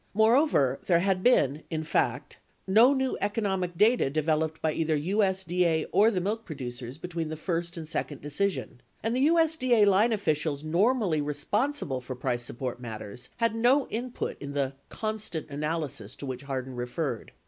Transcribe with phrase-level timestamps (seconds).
[0.15, 5.85] Moreover, there had, in fact, been no new economic data devel oped by either USDA
[5.91, 10.11] or the milk producers between the first and second decision, 12 and the USDA line
[10.11, 16.25] officials normally responsible for price support matters had no input in the "constant analysis" to
[16.25, 17.31] which Hardin referred.